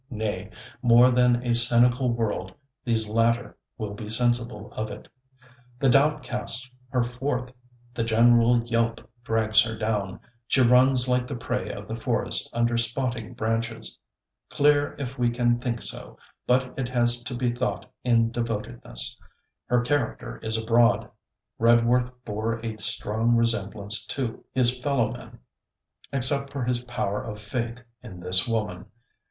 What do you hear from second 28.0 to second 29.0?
in this woman.